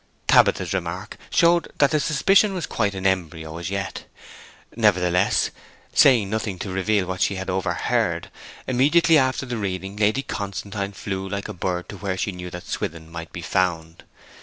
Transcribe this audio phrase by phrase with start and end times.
[0.27, 4.05] Tabitha's remark showed that the suspicion was quite in embryo as yet.
[4.75, 5.51] Nevertheless,
[5.93, 8.31] saying nothing to reveal what she had overheard,
[8.65, 12.65] immediately after the reading Lady Constantine flew like a bird to where she knew that
[12.65, 14.03] Swithin might be found.